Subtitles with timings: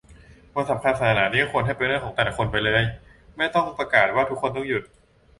[0.55, 2.83] วันสำคัญศาสนานี่ก็ควรให้เป็นเรื่องของแต่ละคนไปเลย
[3.37, 4.83] ไม่ต้องประกาศว่าทุกคนต้องหยุด